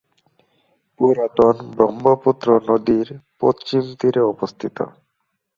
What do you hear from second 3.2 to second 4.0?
পশ্চিম